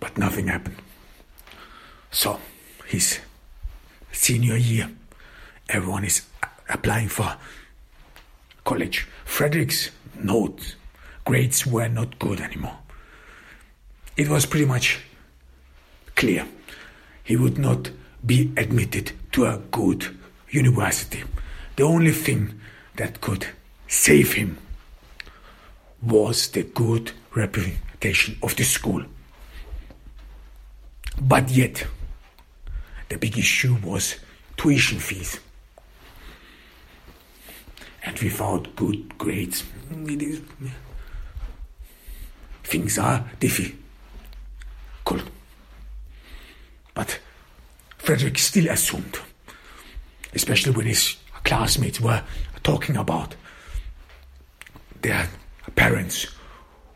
[0.00, 0.82] But nothing happened.
[2.10, 2.40] So,
[2.86, 3.20] his
[4.10, 4.90] senior year,
[5.68, 6.22] everyone is
[6.68, 7.36] applying for
[8.64, 9.06] college.
[9.24, 10.76] Frederick's notes,
[11.24, 12.78] grades were not good anymore.
[14.16, 15.00] It was pretty much
[16.14, 16.46] clear
[17.24, 17.90] he would not
[18.24, 20.16] be admitted to a good
[20.50, 21.24] university.
[21.76, 22.60] The only thing
[22.96, 23.46] that could
[23.88, 24.58] save him
[26.02, 29.02] was the good reputation of the school.
[31.20, 31.86] But yet,
[33.08, 34.16] the big issue was
[34.56, 35.38] tuition fees.
[38.04, 39.62] And without good grades,
[42.64, 43.78] things are difficult.
[46.94, 47.20] But
[47.98, 49.18] Frederick still assumed,
[50.34, 52.22] especially when his classmates were
[52.62, 53.36] talking about
[55.02, 55.28] their
[55.76, 56.26] parents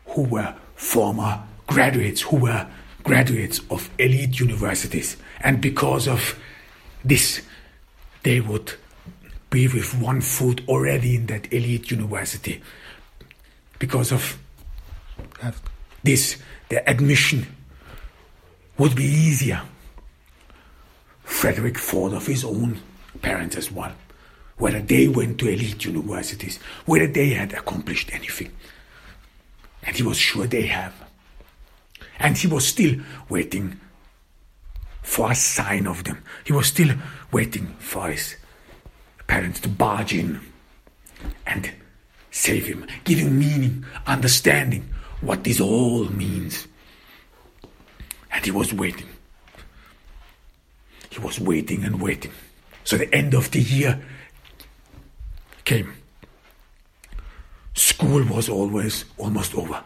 [0.07, 2.67] who were former graduates, who were
[3.03, 5.17] graduates of elite universities.
[5.41, 6.37] And because of
[7.03, 7.41] this,
[8.23, 8.73] they would
[9.49, 12.61] be with one foot already in that elite university.
[13.79, 14.37] Because of
[16.03, 16.37] this,
[16.69, 17.47] the admission
[18.77, 19.61] would be easier.
[21.23, 22.79] Frederick thought of his own
[23.21, 23.93] parents as well
[24.57, 28.51] whether they went to elite universities, whether they had accomplished anything.
[29.83, 30.93] And he was sure they have.
[32.19, 33.79] And he was still waiting
[35.03, 36.23] for a sign of them.
[36.43, 36.95] He was still
[37.31, 38.35] waiting for his
[39.27, 40.39] parents to barge in
[41.45, 41.71] and
[42.31, 44.87] save him, him meaning, understanding
[45.21, 46.67] what this all means.
[48.31, 49.07] And he was waiting.
[51.09, 52.31] He was waiting and waiting.
[52.83, 54.01] So the end of the year
[55.65, 55.93] came.
[57.73, 59.83] School was always almost over.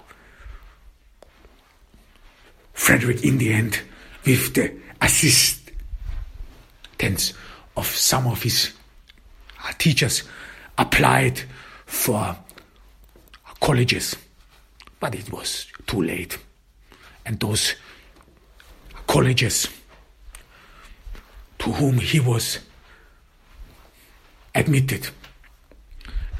[2.74, 3.80] Frederick, in the end,
[4.26, 5.64] with the assistance
[7.78, 8.72] of some of his
[9.64, 10.24] uh, teachers,
[10.78, 11.42] applied
[11.86, 12.36] for
[13.60, 14.16] colleges,
[15.00, 16.38] but it was too late.
[17.26, 17.76] And those
[19.08, 19.68] colleges
[21.60, 22.60] to whom he was
[24.56, 25.10] admitted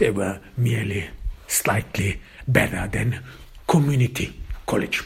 [0.02, 1.08] they were merely
[1.46, 3.24] slightly better than
[3.68, 4.34] community
[4.66, 5.04] college.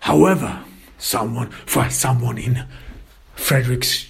[0.00, 0.64] However,
[0.98, 2.64] someone for someone in
[3.36, 4.06] Frederick's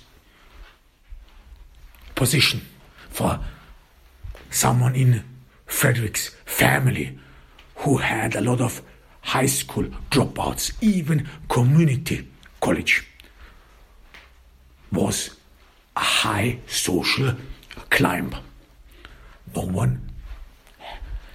[2.15, 2.61] position,
[3.11, 3.41] for
[4.51, 5.25] someone in
[5.67, 7.19] Frederick's family
[7.77, 8.83] who had a lot of
[9.21, 12.29] high school dropouts, even community
[12.61, 13.07] college,
[14.93, 15.31] was
[15.97, 17.35] a high social
[17.91, 18.35] climb
[19.55, 20.01] no one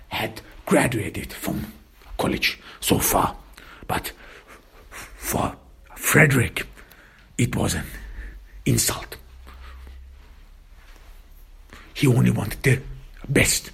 [0.10, 1.72] had graduated from
[2.18, 3.36] college so far.
[3.88, 4.12] But
[4.90, 5.56] for
[5.96, 6.68] Frederick,
[7.38, 7.86] it was an
[8.66, 9.16] insult.
[12.00, 12.82] He only wanted the
[13.28, 13.72] best.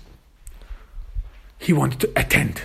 [1.60, 2.60] He wanted to attend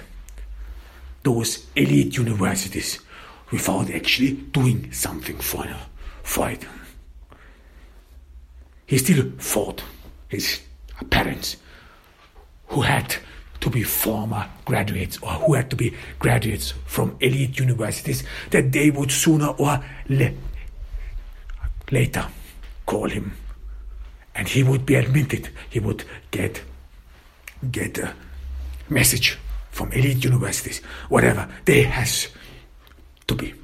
[1.22, 2.98] those elite universities
[3.50, 5.66] without actually doing something for,
[6.22, 6.64] for it.
[8.86, 9.82] He still fought
[10.28, 10.60] his
[11.10, 11.58] parents
[12.68, 13.16] who had
[13.60, 18.90] to be former graduates or who had to be graduates from elite universities that they
[18.90, 20.32] would sooner or le-
[21.90, 22.26] later
[22.86, 23.34] call him
[24.34, 25.50] and he would be admitted.
[25.68, 26.62] He would get
[27.70, 28.14] get a
[28.88, 29.38] message
[29.70, 32.28] from elite universities whatever they has
[33.26, 33.54] to be.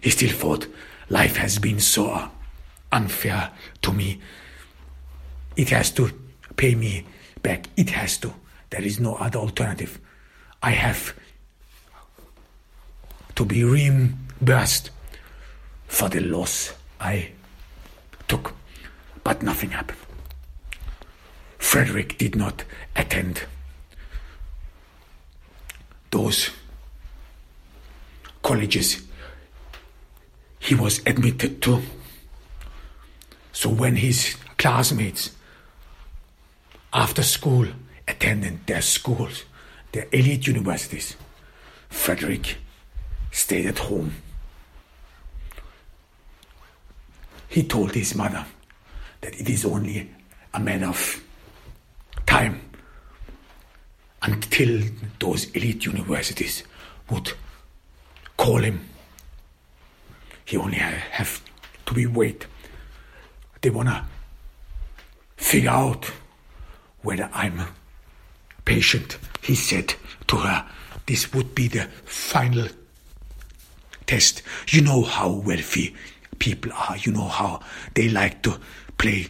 [0.00, 0.66] He still thought
[1.08, 2.30] life has been so
[2.92, 3.50] unfair
[3.82, 4.20] to me.
[5.56, 6.10] It has to
[6.56, 7.06] pay me
[7.42, 7.68] back.
[7.76, 8.32] It has to.
[8.70, 10.00] There is no other alternative.
[10.62, 11.14] I have
[13.34, 14.90] to be reimbursed
[15.86, 17.30] for the loss I
[18.28, 18.54] took.
[19.24, 19.98] But nothing happened.
[21.58, 22.64] Frederick did not
[22.94, 23.42] attend
[26.10, 26.50] those
[28.42, 29.02] colleges
[30.60, 31.82] he was admitted to.
[33.52, 35.30] So when his classmates
[36.92, 37.66] after school
[38.06, 39.44] attended their schools,
[39.92, 41.16] their elite universities.
[41.88, 42.56] Frederick
[43.30, 44.14] stayed at home.
[47.48, 48.46] He told his mother
[49.24, 50.10] that it is only
[50.52, 51.24] a matter of
[52.26, 52.60] time
[54.20, 54.82] until
[55.18, 56.62] those elite universities
[57.08, 57.32] would
[58.36, 58.86] call him.
[60.44, 61.42] He only have
[61.86, 62.46] to be wait.
[63.62, 64.06] They wanna
[65.38, 66.12] figure out
[67.00, 67.62] whether I'm
[68.66, 69.94] patient, he said
[70.26, 70.66] to her,
[71.06, 72.68] this would be the final
[74.06, 74.42] test.
[74.68, 75.94] You know how wealthy
[76.38, 77.60] people are, you know how
[77.94, 78.60] they like to
[78.98, 79.26] play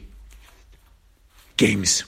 [1.56, 2.04] games.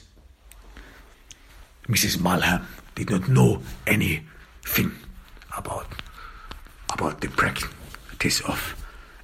[1.87, 2.17] Mrs.
[2.17, 4.91] Malham did not know anything
[5.57, 5.87] about
[6.93, 8.75] about the practice of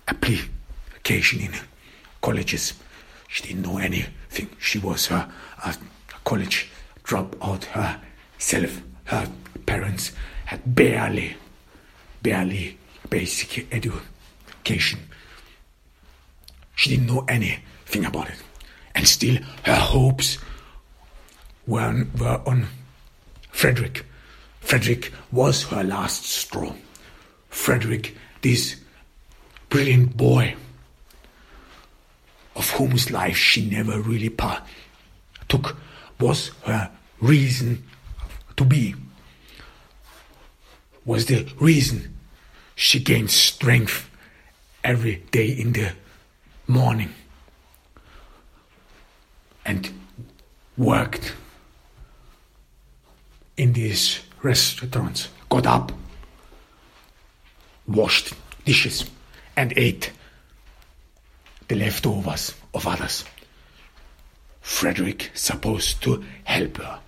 [0.07, 1.51] application in
[2.21, 2.73] colleges.
[3.27, 4.49] She didn't know anything.
[4.59, 5.29] She was a,
[5.65, 5.75] a
[6.23, 6.69] college
[7.03, 8.81] dropout herself.
[9.05, 9.27] Her
[9.65, 10.11] parents
[10.45, 11.35] had barely,
[12.21, 12.77] barely
[13.09, 14.99] basic education.
[16.75, 17.25] She didn't know
[17.93, 18.41] anything about it.
[18.95, 20.37] And still, her hopes
[21.67, 22.67] were on, were on
[23.51, 24.05] Frederick.
[24.61, 26.73] Frederick was her last straw.
[27.49, 28.77] Frederick, this
[29.69, 30.55] brilliant boy,
[32.55, 35.77] of whose life she never really partook,
[36.19, 37.83] was her reason
[38.57, 38.95] to be,
[41.05, 42.15] was the reason
[42.75, 44.09] she gained strength
[44.83, 45.91] every day in the
[46.67, 47.13] morning
[49.65, 49.89] and
[50.77, 51.33] worked
[53.57, 55.91] in these restaurants, got up,
[57.87, 58.33] washed
[58.65, 59.09] dishes,
[59.55, 60.11] and ate
[61.67, 63.23] the leftovers of others.
[64.61, 66.99] Frederick supposed to help her,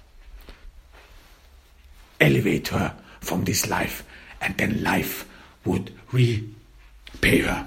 [2.20, 4.04] elevate her from this life,
[4.42, 5.28] and then life
[5.66, 7.66] would repay her.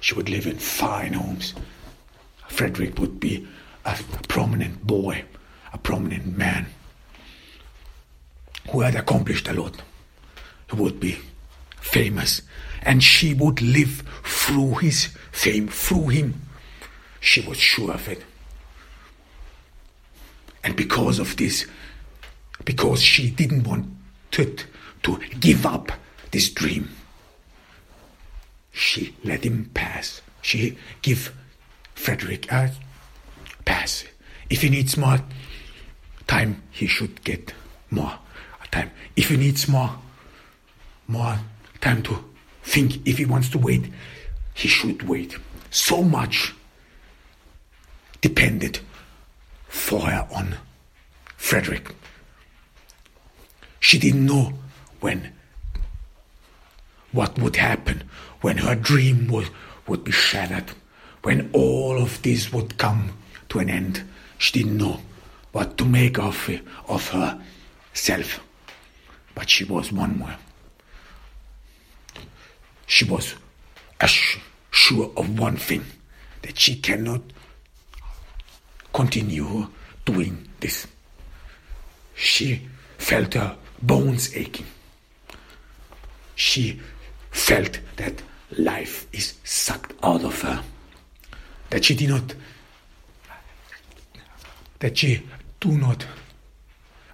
[0.00, 1.54] She would live in fine homes.
[2.48, 3.46] Frederick would be
[3.84, 5.24] a prominent boy,
[5.72, 6.66] a prominent man
[8.70, 9.82] who had accomplished a lot.
[10.72, 11.18] who would be
[11.80, 12.40] famous,
[12.80, 16.40] and she would live through his fame, through him.
[17.20, 18.24] She was sure of it.
[20.64, 21.66] And because of this,
[22.64, 23.86] because she didn't want
[24.32, 24.56] to,
[25.02, 25.92] to give up
[26.30, 26.88] this dream,
[28.72, 30.22] she let him pass.
[30.40, 31.34] She give
[31.94, 32.72] Frederick a
[33.64, 34.04] pass.
[34.50, 35.20] If he needs more
[36.26, 37.54] time, he should get
[37.90, 38.18] more
[38.70, 38.90] time.
[39.16, 39.90] If he needs more,
[41.06, 41.38] more
[41.80, 42.24] time to
[42.62, 43.84] think, if he wants to wait,
[44.54, 45.36] he should wait.
[45.70, 46.54] So much
[48.20, 48.80] depended
[49.68, 50.56] fire on
[51.36, 51.94] Frederick.
[53.80, 54.52] She didn't know
[55.00, 55.32] when
[57.10, 58.08] what would happen
[58.42, 59.48] when her dream would,
[59.86, 60.72] would be shattered,
[61.22, 63.12] when all of this would come
[63.52, 64.02] to an end.
[64.38, 64.98] She didn't know
[65.52, 66.50] what to make of,
[66.88, 68.40] of herself.
[69.34, 70.36] But she was one more.
[72.86, 73.34] She was
[74.70, 75.84] sure of one thing
[76.40, 77.20] that she cannot
[78.94, 79.68] continue
[80.06, 80.86] doing this.
[82.14, 84.66] She felt her bones aching.
[86.34, 86.80] She
[87.30, 88.22] felt that
[88.56, 90.62] life is sucked out of her.
[91.70, 92.34] That she did not,
[94.82, 95.22] that she
[95.60, 96.04] do not,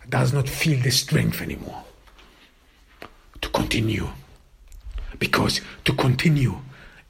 [0.09, 1.85] does not feel the strength anymore
[3.43, 4.09] to continue.
[5.19, 6.57] Because to continue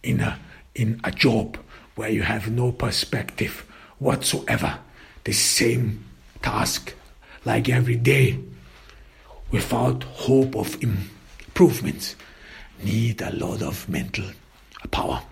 [0.03, 0.39] in a,
[0.75, 1.57] in a job
[1.95, 3.65] where you have no perspective
[4.01, 4.79] whatsoever.
[5.23, 6.05] The same
[6.43, 6.93] task,
[7.45, 8.39] like every day.
[9.51, 12.17] without hope of improvements
[12.83, 14.25] need a lot of mental
[14.91, 15.23] power.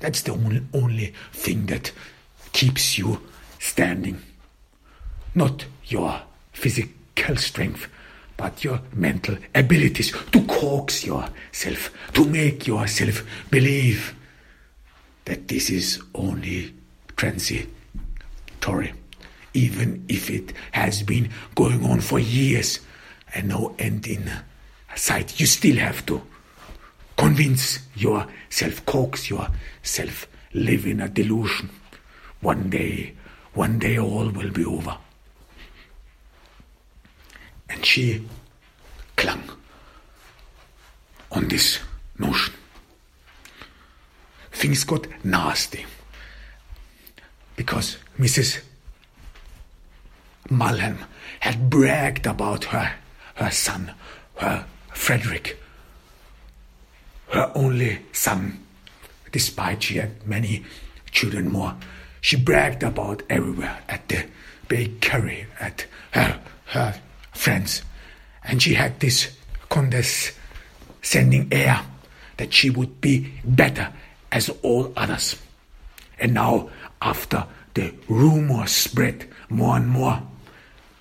[0.00, 1.92] That's the only, only thing that
[2.52, 3.20] keeps you
[3.58, 4.20] standing.
[5.34, 6.20] Not your
[6.52, 7.88] physical strength,
[8.36, 14.14] but your mental abilities to coax yourself, to make yourself believe
[15.24, 16.74] that this is only
[17.16, 18.92] transitory,
[19.54, 22.80] even if it has been going on for years
[23.34, 24.30] and no end in
[24.94, 25.38] sight.
[25.40, 26.20] You still have to
[27.16, 31.70] convince yourself, coax yourself, live in a delusion.
[32.40, 33.14] One day,
[33.54, 34.96] one day all will be over.
[37.82, 38.24] She
[39.16, 39.42] clung
[41.30, 41.80] on this
[42.18, 42.54] notion.
[44.52, 45.84] Things got nasty
[47.56, 48.60] because Mrs.
[50.50, 50.98] Mulholland
[51.40, 52.94] had bragged about her,
[53.34, 53.92] her son,
[54.36, 55.60] her Frederick,
[57.28, 58.64] her only son,
[59.32, 60.64] despite she had many
[61.10, 61.74] children more.
[62.20, 64.26] She bragged about everywhere at the
[64.68, 67.00] bakery, at her, her
[67.32, 67.82] friends.
[68.44, 69.36] And she had this
[69.68, 71.84] condescending air
[72.36, 73.92] that she would be better
[74.30, 75.36] as all others.
[76.18, 76.70] And now,
[77.00, 80.22] after the rumor spread more and more,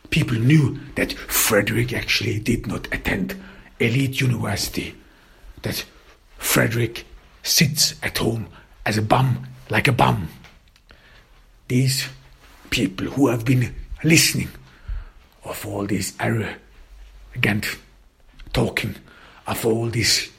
[0.10, 3.36] people knew that Frederick actually did not attend
[3.80, 4.96] elite university,
[5.64, 5.86] that
[6.38, 7.06] Frederick
[7.44, 8.48] sits at home
[8.86, 10.28] as a bum, like a bum.
[11.68, 12.08] These
[12.70, 13.74] people who have been
[14.04, 14.50] listening
[15.44, 17.78] of all this arrogant
[18.54, 18.96] talking,
[19.48, 20.30] of all this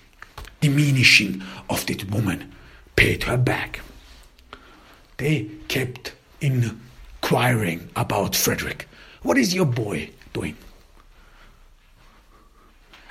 [0.61, 2.53] diminishing of that woman,
[2.96, 3.80] paid her back.
[5.16, 8.88] They kept inquiring about Frederick.
[9.22, 10.57] What is your boy doing?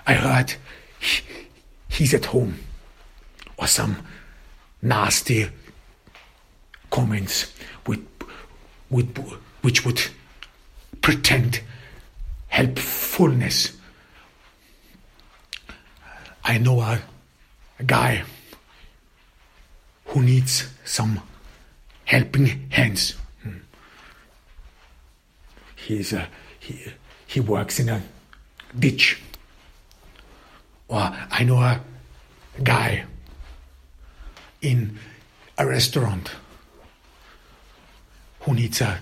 [0.06, 0.54] I heard
[1.90, 2.60] he's at home.
[3.58, 3.98] Or some
[4.82, 5.48] nasty
[6.90, 7.54] comments
[7.86, 8.06] with,
[8.90, 9.16] with,
[9.62, 10.02] which would
[11.02, 11.62] pretend
[12.62, 13.74] helpfulness.
[16.44, 17.02] I know a,
[17.80, 18.24] a guy
[20.06, 21.20] who needs some
[22.06, 23.16] helping hands.
[23.42, 23.58] Hmm.
[25.76, 26.28] He's a,
[26.60, 26.94] he,
[27.26, 28.02] he works in a
[28.78, 29.22] ditch.
[30.88, 31.82] Or I know a
[32.64, 33.06] guy
[34.62, 35.00] in
[35.58, 36.32] a restaurant
[38.42, 39.00] who needs a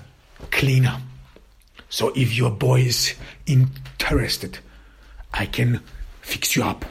[0.51, 1.01] cleaner.
[1.89, 3.15] So if your boy is
[3.47, 4.59] interested,
[5.33, 5.81] I can
[6.21, 6.85] fix you up.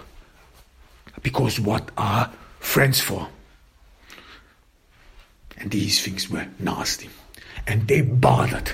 [1.23, 3.29] Because what are friends for?
[5.57, 7.09] And these things were nasty.
[7.67, 8.73] And they bothered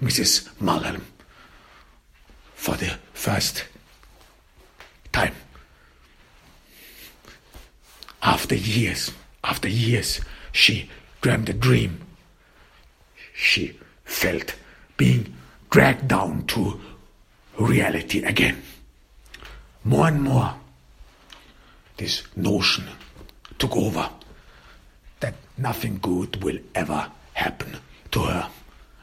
[0.00, 0.48] Mrs.
[0.60, 1.04] Mulholland
[2.54, 3.64] for the first
[5.12, 5.34] time.
[8.22, 9.12] After years,
[9.44, 10.20] after years,
[10.52, 10.90] she
[11.20, 12.00] dreamed a dream.
[13.34, 14.54] She felt
[14.96, 15.34] being
[15.70, 16.80] dragged down to
[17.58, 18.62] reality again.
[19.84, 20.54] More and more,
[21.96, 22.88] this notion
[23.58, 24.08] took over
[25.20, 27.76] that nothing good will ever happen
[28.12, 28.48] to her,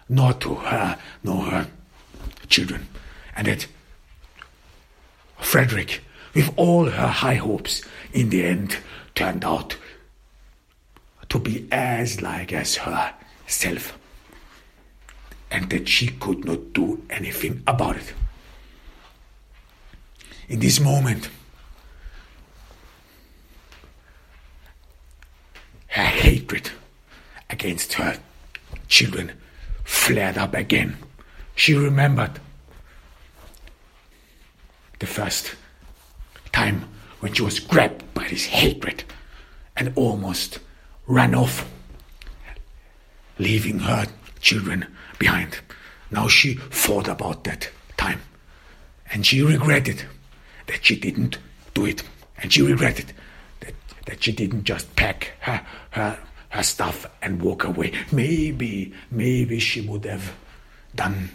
[0.09, 1.67] nor to her, nor her
[2.47, 2.87] children.
[3.35, 3.67] And that
[5.39, 6.01] Frederick,
[6.33, 7.81] with all her high hopes,
[8.13, 8.77] in the end
[9.13, 9.75] turned out
[11.29, 13.97] to be as like as herself,
[15.55, 18.13] and that she could not do anything about it.
[20.49, 21.29] In this moment,
[25.87, 26.71] her hatred
[27.49, 28.19] against her
[28.89, 29.31] children
[29.85, 30.97] flared up again.
[31.55, 32.41] She remembered
[34.99, 35.55] the first
[36.51, 36.83] time
[37.21, 39.05] when she was grabbed by this hatred
[39.77, 40.59] and almost
[41.07, 41.65] ran off,
[43.39, 44.07] leaving her
[44.41, 44.87] children
[45.19, 45.59] behind.
[46.11, 48.21] Now she thought about that time
[49.11, 50.03] and she regretted
[50.67, 51.37] that she didn't
[51.73, 52.03] do it.
[52.37, 53.13] And she regretted
[53.61, 53.73] that
[54.05, 57.91] that she didn't just pack her, her, her stuff and walk away.
[58.11, 60.33] Maybe, maybe she would have
[60.95, 61.29] done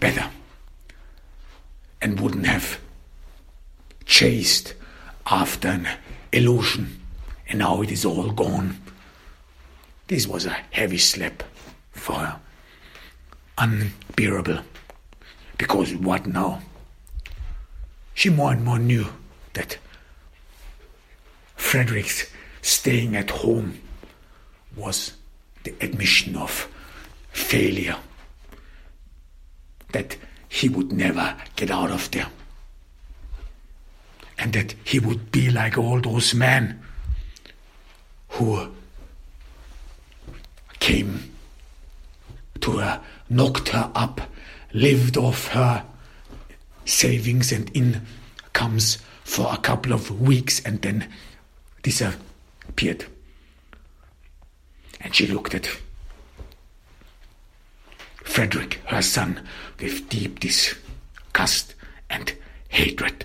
[0.00, 0.30] better
[2.00, 2.80] and wouldn't have
[4.04, 4.74] chased
[5.26, 5.88] after an
[6.32, 7.00] illusion.
[7.48, 8.78] And now it is all gone.
[10.06, 11.42] This was a heavy slap
[11.92, 12.40] for her.
[13.58, 14.60] Unbearable.
[15.58, 16.62] Because what now?
[18.14, 19.06] She more and more knew
[19.54, 19.78] that
[21.56, 22.30] Frederick's
[22.60, 23.80] staying at home
[24.76, 25.12] was
[25.64, 26.68] the admission of
[27.30, 27.96] failure.
[29.92, 30.16] That
[30.48, 32.28] he would never get out of there.
[34.38, 36.80] and that he would be like all those men
[38.30, 38.72] who
[40.80, 41.31] came
[43.28, 44.20] knocked her up,
[44.72, 45.84] lived off her
[46.84, 51.08] savings and incomes for a couple of weeks and then
[51.82, 53.04] disappeared.
[55.00, 55.68] And she looked at
[58.24, 59.46] Frederick, her son,
[59.80, 61.74] with deep disgust
[62.08, 62.32] and
[62.68, 63.24] hatred.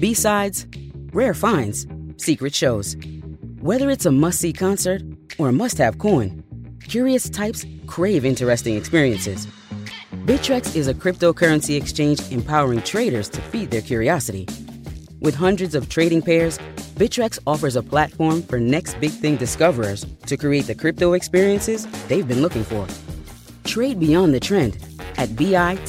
[0.00, 0.66] B-sides,
[1.12, 1.86] rare finds,
[2.16, 2.96] secret shows.
[3.60, 5.02] Whether it's a must-see concert
[5.38, 6.44] or a must-have coin,
[6.86, 9.48] curious types crave interesting experiences.
[10.24, 14.46] Bittrex is a cryptocurrency exchange empowering traders to feed their curiosity.
[15.20, 16.58] With hundreds of trading pairs,
[16.94, 22.28] Bittrex offers a platform for next big thing discoverers to create the crypto experiences they've
[22.28, 22.86] been looking for.
[23.64, 24.78] Trade beyond the trend
[25.16, 25.86] at B-I-T-T-R-E-X.com.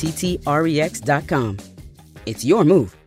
[2.26, 2.99] It's your move.